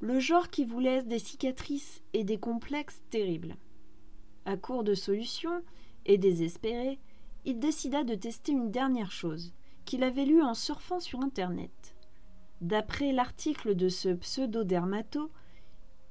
Le 0.00 0.20
genre 0.20 0.50
qui 0.50 0.64
vous 0.64 0.78
laisse 0.78 1.04
des 1.04 1.18
cicatrices 1.18 2.00
et 2.12 2.22
des 2.22 2.38
complexes 2.38 3.02
terribles. 3.10 3.56
À 4.44 4.56
court 4.56 4.84
de 4.84 4.94
solutions 4.94 5.64
et 6.06 6.18
désespéré, 6.18 6.98
il 7.44 7.58
décida 7.58 8.04
de 8.04 8.14
tester 8.14 8.52
une 8.52 8.70
dernière 8.70 9.10
chose 9.10 9.52
qu'il 9.84 10.04
avait 10.04 10.24
lue 10.24 10.42
en 10.42 10.54
surfant 10.54 11.00
sur 11.00 11.20
Internet. 11.20 11.96
D'après 12.60 13.12
l'article 13.12 13.74
de 13.74 13.88
ce 13.88 14.10
pseudo-dermato, 14.10 15.30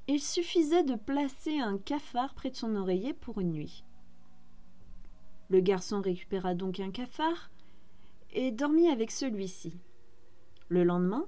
il 0.08 0.20
suffisait 0.20 0.82
de 0.82 0.96
placer 0.96 1.58
un 1.58 1.78
cafard 1.78 2.34
près 2.34 2.50
de 2.50 2.56
son 2.56 2.76
oreiller 2.76 3.14
pour 3.14 3.40
une 3.40 3.52
nuit. 3.52 3.84
Le 5.48 5.60
garçon 5.60 6.00
récupéra 6.00 6.54
donc 6.54 6.80
un 6.80 6.90
cafard 6.90 7.50
et 8.32 8.50
dormit 8.50 8.88
avec 8.88 9.10
celui-ci. 9.10 9.72
Le 10.68 10.84
lendemain, 10.84 11.26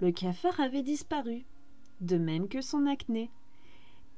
le 0.00 0.12
cafard 0.12 0.58
avait 0.60 0.82
disparu, 0.82 1.44
de 2.00 2.16
même 2.16 2.48
que 2.48 2.60
son 2.60 2.86
acné. 2.86 3.30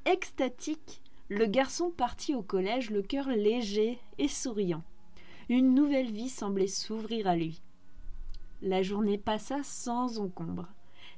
Extatique, 0.04 1.02
le 1.30 1.46
garçon 1.46 1.90
partit 1.90 2.34
au 2.34 2.42
collège 2.42 2.90
le 2.90 3.02
cœur 3.02 3.28
léger 3.28 4.00
et 4.18 4.26
souriant. 4.26 4.82
Une 5.48 5.74
nouvelle 5.74 6.10
vie 6.10 6.28
semblait 6.28 6.66
s'ouvrir 6.66 7.28
à 7.28 7.36
lui. 7.36 7.62
La 8.62 8.82
journée 8.82 9.16
passa 9.16 9.62
sans 9.62 10.18
encombre. 10.18 10.66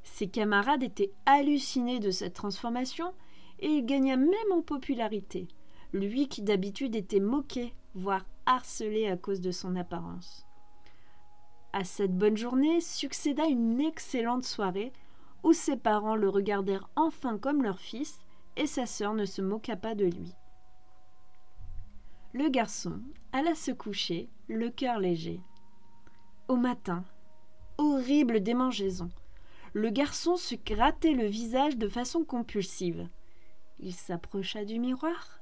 Ses 0.05 0.29
camarades 0.29 0.83
étaient 0.83 1.13
hallucinés 1.25 1.99
de 1.99 2.11
cette 2.11 2.35
transformation 2.35 3.15
et 3.59 3.69
il 3.69 3.87
gagna 3.87 4.19
même 4.19 4.53
en 4.53 4.61
popularité, 4.61 5.49
lui 5.95 6.29
qui 6.29 6.43
d'habitude 6.43 6.95
était 6.95 7.21
moqué, 7.21 7.73
voire 7.95 8.27
harcelé 8.45 9.09
à 9.09 9.17
cause 9.17 9.41
de 9.41 9.51
son 9.51 9.77
apparence. 9.77 10.45
À 11.73 11.85
cette 11.85 12.17
bonne 12.17 12.37
journée 12.37 12.83
succéda 12.83 13.47
une 13.47 13.81
excellente 13.81 14.45
soirée 14.45 14.93
où 15.43 15.55
ses 15.55 15.77
parents 15.77 16.17
le 16.17 16.29
regardèrent 16.29 16.91
enfin 16.97 17.39
comme 17.39 17.63
leur 17.63 17.81
fils 17.81 18.22
et 18.57 18.67
sa 18.67 18.87
sœur 18.87 19.15
ne 19.15 19.25
se 19.25 19.43
moqua 19.43 19.77
pas 19.77 19.95
de 19.95 20.05
lui. 20.05 20.35
Le 22.33 22.49
garçon 22.49 23.01
alla 23.33 23.55
se 23.55 23.71
coucher, 23.71 24.29
le 24.49 24.71
cœur 24.71 24.99
léger. 24.99 25.41
Au 26.49 26.57
matin, 26.57 27.05
horrible 27.79 28.41
démangeaison. 28.43 29.11
Le 29.75 29.91
garçon 29.91 30.37
se 30.37 30.55
grattait 30.55 31.13
le 31.13 31.27
visage 31.27 31.77
de 31.77 31.89
façon 31.89 32.25
compulsive. 32.25 33.09
Il 33.81 33.95
s'approcha 33.95 34.65
du 34.65 34.79
miroir. 34.79 35.41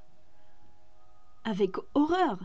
Avec 1.43 1.75
horreur, 1.93 2.39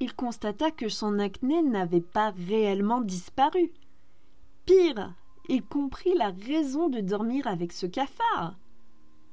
il 0.00 0.14
constata 0.14 0.70
que 0.70 0.88
son 0.88 1.18
acné 1.18 1.62
n'avait 1.62 2.00
pas 2.00 2.30
réellement 2.48 3.00
disparu. 3.00 3.72
Pire, 4.64 5.14
il 5.48 5.62
comprit 5.62 6.14
la 6.14 6.30
raison 6.30 6.88
de 6.88 7.00
dormir 7.00 7.46
avec 7.46 7.72
ce 7.72 7.86
cafard. 7.86 8.56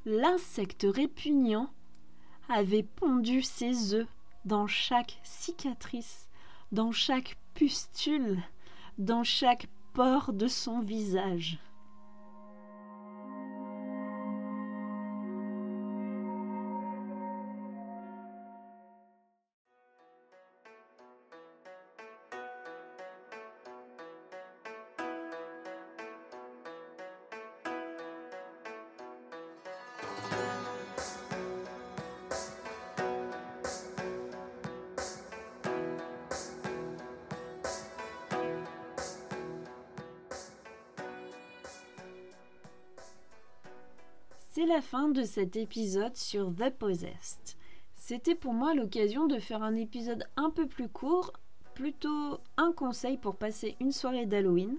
L'insecte 0.05 0.85
répugnant 0.87 1.71
avait 2.49 2.83
pondu 2.83 3.41
ses 3.41 3.93
œufs 3.93 4.07
dans 4.43 4.67
chaque 4.67 5.19
cicatrice, 5.23 6.27
dans 6.73 6.91
chaque 6.91 7.37
pustule, 7.53 8.43
dans 8.97 9.23
chaque 9.23 9.67
pore 9.93 10.33
de 10.33 10.47
son 10.47 10.81
visage. 10.81 11.57
C'est 44.55 44.67
la 44.67 44.81
fin 44.81 45.09
de 45.09 45.23
cet 45.23 45.55
épisode 45.55 46.15
sur 46.15 46.53
The 46.53 46.69
Possessed. 46.69 47.57
C'était 47.95 48.35
pour 48.35 48.53
moi 48.53 48.75
l'occasion 48.75 49.25
de 49.25 49.39
faire 49.39 49.63
un 49.63 49.73
épisode 49.73 50.27
un 50.35 50.51
peu 50.51 50.67
plus 50.67 50.89
court, 50.89 51.33
plutôt 51.73 52.37
un 52.57 52.71
conseil 52.71 53.17
pour 53.17 53.35
passer 53.35 53.75
une 53.79 53.91
soirée 53.91 54.27
d'Halloween, 54.27 54.77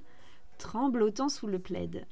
tremblotant 0.58 1.28
sous 1.28 1.48
le 1.48 1.58
plaid. 1.58 2.06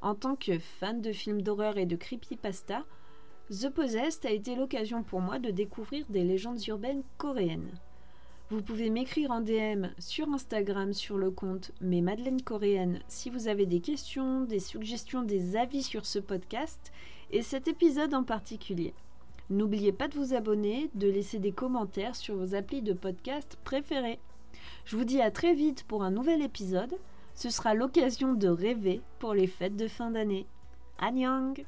En 0.00 0.14
tant 0.14 0.36
que 0.36 0.60
fan 0.60 1.00
de 1.02 1.10
films 1.10 1.42
d'horreur 1.42 1.76
et 1.76 1.86
de 1.86 1.96
creepypasta, 1.96 2.84
The 3.50 3.70
Possessed 3.70 4.24
a 4.24 4.30
été 4.30 4.54
l'occasion 4.54 5.02
pour 5.02 5.20
moi 5.20 5.40
de 5.40 5.50
découvrir 5.50 6.06
des 6.10 6.22
légendes 6.22 6.64
urbaines 6.68 7.02
coréennes. 7.16 7.80
Vous 8.50 8.62
pouvez 8.62 8.88
m'écrire 8.88 9.30
en 9.30 9.42
DM 9.42 9.88
sur 9.98 10.26
Instagram 10.32 10.94
sur 10.94 11.18
le 11.18 11.30
compte 11.30 11.70
Mes 11.82 12.00
Madeleines 12.00 12.40
Coréennes 12.40 13.00
si 13.06 13.28
vous 13.28 13.46
avez 13.46 13.66
des 13.66 13.80
questions, 13.80 14.40
des 14.40 14.58
suggestions, 14.58 15.22
des 15.22 15.54
avis 15.54 15.82
sur 15.82 16.06
ce 16.06 16.18
podcast 16.18 16.90
et 17.30 17.42
cet 17.42 17.68
épisode 17.68 18.14
en 18.14 18.24
particulier. 18.24 18.94
N'oubliez 19.50 19.92
pas 19.92 20.08
de 20.08 20.14
vous 20.14 20.32
abonner, 20.32 20.88
de 20.94 21.08
laisser 21.08 21.38
des 21.38 21.52
commentaires 21.52 22.16
sur 22.16 22.36
vos 22.36 22.54
applis 22.54 22.80
de 22.80 22.94
podcast 22.94 23.58
préférés. 23.64 24.18
Je 24.86 24.96
vous 24.96 25.04
dis 25.04 25.20
à 25.20 25.30
très 25.30 25.52
vite 25.52 25.84
pour 25.86 26.02
un 26.02 26.10
nouvel 26.10 26.40
épisode. 26.40 26.96
Ce 27.34 27.50
sera 27.50 27.74
l'occasion 27.74 28.32
de 28.32 28.48
rêver 28.48 29.02
pour 29.18 29.34
les 29.34 29.46
fêtes 29.46 29.76
de 29.76 29.88
fin 29.88 30.10
d'année. 30.10 30.46
Annyeong 30.98 31.66